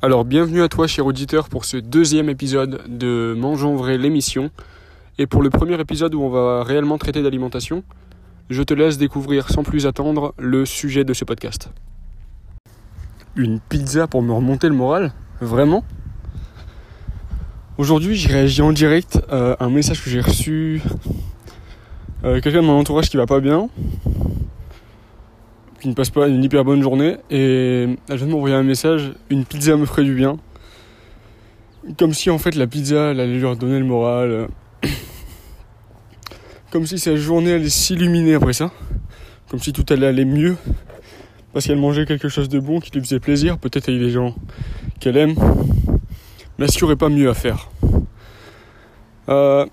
[0.00, 4.52] Alors bienvenue à toi cher auditeur pour ce deuxième épisode de Mangeons vrai l'émission.
[5.18, 7.82] Et pour le premier épisode où on va réellement traiter d'alimentation,
[8.48, 11.70] je te laisse découvrir sans plus attendre le sujet de ce podcast.
[13.34, 15.12] Une pizza pour me remonter le moral?
[15.40, 15.82] Vraiment?
[17.76, 20.80] Aujourd'hui j'ai réagi en direct à un message que j'ai reçu.
[22.22, 23.68] Euh, quelqu'un de mon entourage qui va pas bien,
[25.80, 29.12] qui ne passe pas une hyper bonne journée et elle vient de m'envoyer un message,
[29.30, 30.38] une pizza me ferait du bien.
[31.98, 34.48] Comme si en fait la pizza elle allait lui redonner le moral.
[36.70, 38.70] Comme si sa journée allait s'illuminer après ça.
[39.50, 40.56] Comme si tout allait aller mieux.
[41.52, 44.34] Parce qu'elle mangeait quelque chose de bon qui lui faisait plaisir, peut-être avec des gens
[45.00, 45.34] qu'elle aime.
[46.58, 47.70] Mais est-ce qu'il n'y aurait pas mieux à faire
[49.28, 49.64] euh,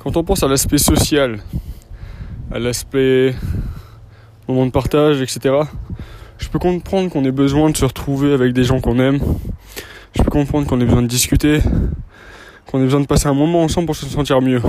[0.00, 1.38] Quand on pense à l'aspect social,
[2.50, 3.34] à l'aspect
[4.48, 5.54] moment de partage, etc.
[6.38, 9.20] Je peux comprendre qu'on ait besoin de se retrouver avec des gens qu'on aime.
[10.16, 11.60] Je peux comprendre qu'on ait besoin de discuter,
[12.66, 14.62] qu'on ait besoin de passer un moment ensemble pour se sentir mieux.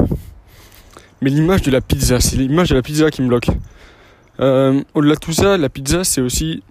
[1.22, 3.50] Mais l'image de la pizza, c'est l'image de la pizza qui me bloque.
[4.40, 6.64] Euh, au-delà de tout ça, la pizza, c'est aussi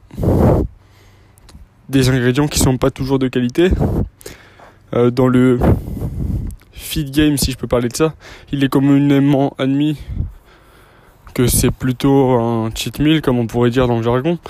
[1.89, 3.71] des ingrédients qui sont pas toujours de qualité.
[4.95, 5.59] Euh, dans le
[6.73, 8.15] feed game, si je peux parler de ça,
[8.53, 9.99] il est communément admis
[11.39, 14.41] que c'est plutôt un cheat meal, comme on pourrait dire dans le jargon.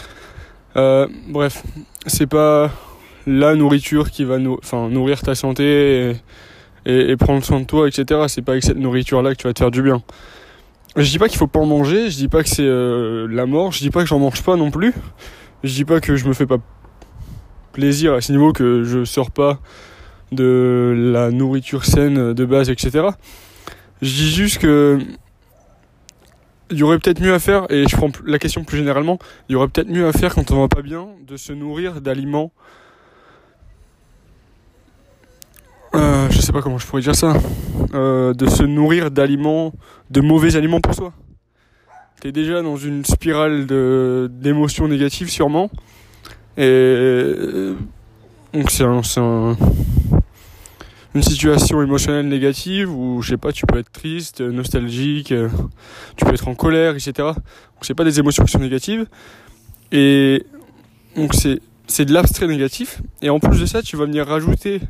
[0.77, 1.63] Euh, bref,
[2.07, 2.73] c'est pas
[3.27, 6.17] la nourriture qui va nourrir ta santé
[6.87, 8.23] et, prendre soin de toi, etc.
[8.29, 10.03] C'est pas avec cette nourriture-là que tu vas te faire du bien.
[10.97, 13.45] Je dis pas qu'il faut pas en manger, je dis pas que c'est euh, la
[13.45, 14.95] mort, je dis pas que j'en mange pas non plus,
[15.65, 16.59] je dis pas que je me fais pas
[17.73, 19.59] plaisir à ce niveau, que je sors pas
[20.33, 23.09] de la nourriture saine de base, etc.
[24.01, 24.99] Je dis juste que
[26.71, 29.53] il y aurait peut-être mieux à faire, et je prends la question plus généralement, il
[29.53, 32.53] y aurait peut-être mieux à faire quand on va pas bien de se nourrir d'aliments.
[35.95, 37.35] Euh, je sais pas comment je pourrais dire ça.
[37.95, 39.73] Euh, de se nourrir d'aliments,
[40.11, 41.13] de mauvais aliments pour soi.
[42.21, 43.67] T'es déjà dans une spirale
[44.31, 45.71] d'émotions négatives sûrement.
[46.57, 47.77] Et euh,
[48.53, 49.57] donc c'est un, c'est un,
[51.19, 55.49] une situation émotionnelle négative où je sais pas tu peux être triste nostalgique euh,
[56.17, 57.33] tu peux être en colère etc
[57.79, 59.07] donc c'est pas des émotions qui sont négatives.
[59.93, 60.45] Et
[61.15, 63.01] donc c'est c'est de l'abstrait négatif.
[63.23, 64.81] Et en plus de ça tu vas venir rajouter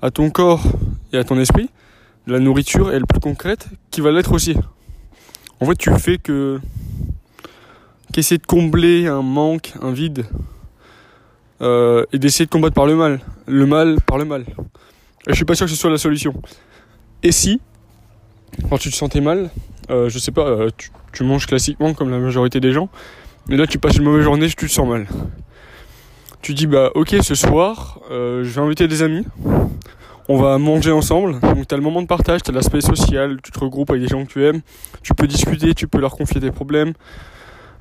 [0.00, 0.62] à ton corps
[1.12, 1.68] et à ton esprit
[2.26, 4.56] de la nourriture et le plus concrète qui va l'être aussi.
[5.60, 6.58] En fait tu fais que
[8.14, 10.24] qu'essayer de combler un manque un vide
[11.60, 13.20] euh, et d'essayer de combattre par le mal.
[13.46, 14.46] Le mal par le mal
[15.26, 16.34] je suis pas sûr que ce soit la solution.
[17.22, 17.60] Et si,
[18.68, 19.50] quand tu te sentais mal,
[19.90, 20.70] euh, je sais pas, euh,
[21.12, 22.88] tu, manges classiquement comme la majorité des gens,
[23.48, 25.06] mais là tu passes une mauvaise journée, tu te sens mal.
[26.42, 29.24] Tu dis bah ok ce soir, euh, je vais inviter des amis,
[30.28, 31.40] on va manger ensemble.
[31.40, 34.24] Donc t'as le moment de partage, t'as l'aspect social, tu te regroupes avec des gens
[34.24, 34.60] que tu aimes,
[35.02, 36.92] tu peux discuter, tu peux leur confier tes problèmes.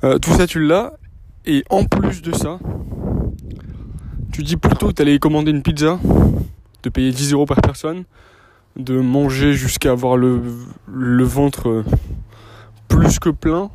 [0.02, 0.94] tout ça tu l'as.
[1.48, 2.58] Et en plus de ça,
[4.32, 6.00] tu dis plutôt que t'allais commander une pizza
[6.86, 8.04] de payer 10 euros par personne,
[8.78, 10.42] de manger jusqu'à avoir le,
[10.88, 11.84] le ventre
[12.88, 13.70] plus que plein,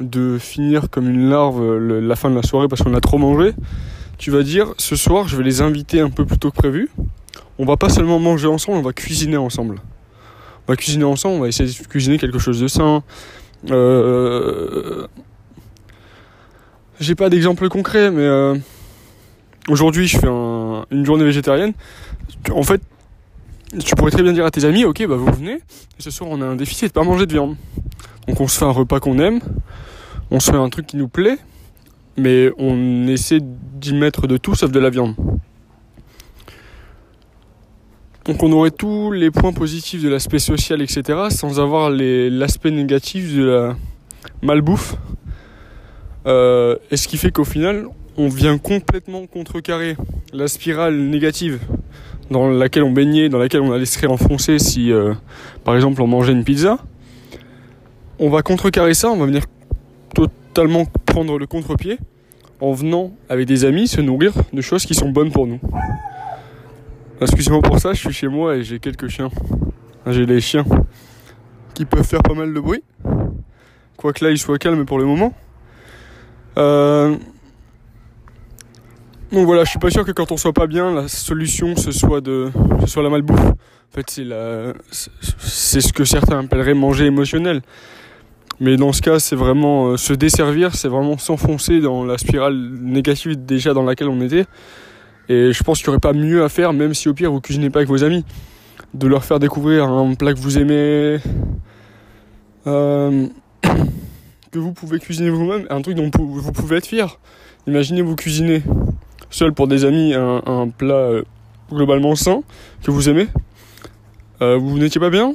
[0.00, 3.52] de finir comme une larve la fin de la soirée parce qu'on a trop mangé,
[4.18, 6.90] tu vas dire ce soir je vais les inviter un peu plus tôt que prévu.
[7.58, 9.76] On va pas seulement manger ensemble, on va cuisiner ensemble.
[10.68, 13.02] On va cuisiner ensemble, on va essayer de cuisiner quelque chose de sain.
[13.70, 15.06] Euh...
[17.00, 18.54] J'ai pas d'exemple concret, mais euh,
[19.68, 20.28] aujourd'hui je fais
[20.90, 21.72] une journée végétarienne
[22.50, 22.80] en fait,
[23.84, 26.30] tu pourrais très bien dire à tes amis, ok, bah vous venez, et ce soir
[26.30, 27.56] on a un déficit de pas manger de viande.
[28.26, 29.40] Donc on se fait un repas qu'on aime,
[30.30, 31.38] on se fait un truc qui nous plaît,
[32.16, 35.14] mais on essaie d'y mettre de tout sauf de la viande.
[38.24, 43.36] Donc on aurait tous les points positifs de l'aspect social, etc., sans avoir l'aspect négatif
[43.36, 43.76] de la
[44.42, 44.96] malbouffe.
[46.26, 47.86] Euh, et ce qui fait qu'au final,
[48.16, 49.96] on vient complètement contrecarrer
[50.36, 51.60] la spirale négative
[52.30, 55.14] dans laquelle on baignait, dans laquelle on allait se réenfoncer si, euh,
[55.64, 56.78] par exemple, on mangeait une pizza.
[58.18, 59.44] On va contrecarrer ça, on va venir
[60.14, 61.98] totalement prendre le contre-pied
[62.60, 65.60] en venant avec des amis se nourrir de choses qui sont bonnes pour nous.
[67.20, 69.30] Excusez-moi pour ça, je suis chez moi et j'ai quelques chiens.
[70.06, 70.64] J'ai des chiens
[71.74, 72.82] qui peuvent faire pas mal de bruit.
[73.96, 75.32] Quoique là, ils soient calmes pour le moment.
[76.58, 77.16] Euh,
[79.32, 81.90] donc voilà, je suis pas sûr que quand on soit pas bien, la solution ce
[81.90, 82.50] soit de,
[82.80, 83.40] ce soit la malbouffe.
[83.40, 87.62] En fait, c'est la, c'est ce que certains appelleraient manger émotionnel.
[88.58, 92.56] Mais dans ce cas, c'est vraiment euh, se desservir, c'est vraiment s'enfoncer dans la spirale
[92.80, 94.46] négative déjà dans laquelle on était.
[95.28, 97.40] Et je pense qu'il n'y aurait pas mieux à faire, même si au pire vous
[97.40, 98.24] cuisinez pas avec vos amis,
[98.94, 101.18] de leur faire découvrir un plat que vous aimez,
[102.66, 103.26] euh,
[104.52, 107.18] que vous pouvez cuisiner vous-même, un truc dont vous pouvez être fier.
[107.66, 108.62] Imaginez vous cuisiner
[109.30, 111.22] seul pour des amis un, plat euh,
[111.70, 112.42] globalement sain
[112.82, 113.28] que vous aimez.
[114.42, 115.34] Euh, vous n'étiez pas bien?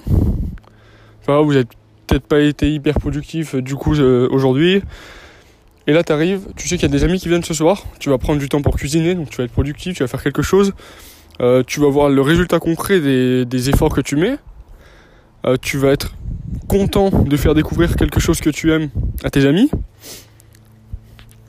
[1.22, 1.66] Enfin, Vous n'avez
[2.08, 4.82] peut-être pas été hyper productif du coup aujourd'hui.
[5.88, 7.84] Et là, tu arrives, tu sais qu'il y a des amis qui viennent ce soir,
[8.00, 10.22] tu vas prendre du temps pour cuisiner, donc tu vas être productif, tu vas faire
[10.22, 10.74] quelque chose,
[11.42, 14.38] euh, tu vas voir le résultat concret des, efforts que tu mets,
[15.46, 16.14] euh, tu vas être
[16.68, 18.90] content de faire découvrir quelque chose que tu aimes
[19.24, 19.72] à tes amis,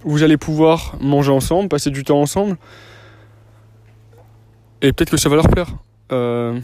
[0.04, 2.56] vous allez pouvoir manger ensemble, passer du temps ensemble,
[4.81, 5.69] et peut-être que ça va leur plaire.
[6.10, 6.58] Euh...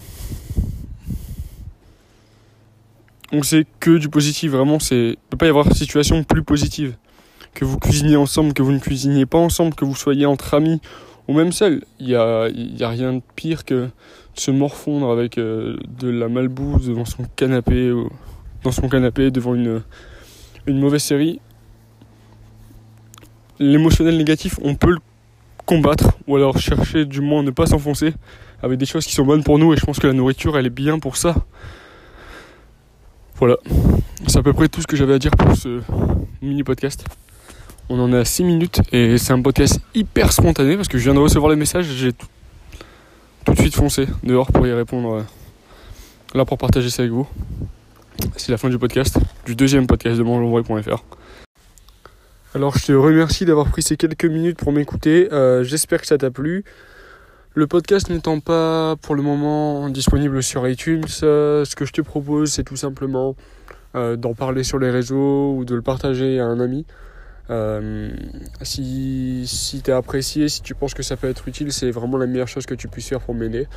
[3.33, 6.97] Donc c'est que du positif, vraiment, c'est peut pas y avoir situation plus positive
[7.55, 10.81] que vous cuisiniez ensemble, que vous ne cuisiniez pas ensemble, que vous soyez entre amis
[11.27, 11.85] ou même seul.
[11.99, 13.91] Il n'y a, a rien de pire que de
[14.41, 17.93] se morfondre avec euh, de la malbouse dans son canapé,
[18.63, 19.83] dans son canapé devant une
[20.67, 21.41] mauvaise série.
[23.59, 24.99] L'émotionnel négatif, on peut le
[25.67, 28.15] combattre ou alors chercher du moins ne pas s'enfoncer
[28.63, 30.67] avec des choses qui sont bonnes pour nous et je pense que la nourriture elle
[30.67, 31.35] est bien pour ça.
[33.37, 33.57] Voilà,
[34.27, 35.81] c'est à peu près tout ce que j'avais à dire pour ce
[36.43, 37.05] mini podcast.
[37.89, 41.05] On en est à 6 minutes et c'est un podcast hyper spontané parce que je
[41.05, 42.27] viens de recevoir les messages j'ai tout,
[43.53, 45.15] de suite foncé dehors pour y répondre.
[45.15, 45.23] Euh,
[46.35, 47.27] là pour partager ça avec vous.
[48.37, 51.05] C'est la fin du podcast, du deuxième podcast de mangeonvray.fr.
[52.59, 55.33] Alors je te remercie d'avoir pris ces quelques minutes pour m'écouter.
[55.33, 56.65] Euh, j'espère que ça t'a plu.
[57.55, 62.01] Le podcast n'étant pas pour le moment disponible sur iTunes, euh, ce que je te
[62.01, 63.37] propose c'est tout simplement
[63.95, 66.85] d'en parler sur les réseaux ou de le partager à un ami.
[67.49, 68.11] Euh,
[68.63, 72.27] si si tu apprécié, si tu penses que ça peut être utile, c'est vraiment la
[72.27, 73.69] meilleure chose que tu puisses faire pour m'aider.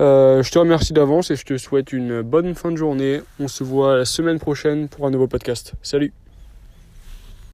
[0.00, 3.22] Euh, je te remercie d'avance et je te souhaite une bonne fin de journée.
[3.38, 5.74] On se voit la semaine prochaine pour un nouveau podcast.
[5.80, 6.12] Salut